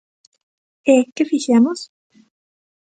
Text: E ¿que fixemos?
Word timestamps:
E 0.93 0.95
¿que 1.15 1.23
fixemos? 1.31 1.79